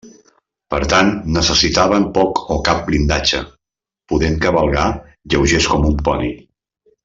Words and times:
Per 0.73 0.77
tant, 0.93 1.11
necessitaven 1.35 2.07
poc 2.15 2.41
o 2.55 2.57
cap 2.69 2.81
blindatge, 2.89 3.43
podent 4.15 4.41
cavalcar 4.47 4.87
lleugers 5.35 5.73
com 5.75 5.87
un 5.93 6.05
poni. 6.11 6.33